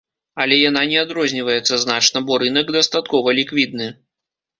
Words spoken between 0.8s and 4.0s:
не адрозніваецца значна, бо рынак дастаткова ліквідны.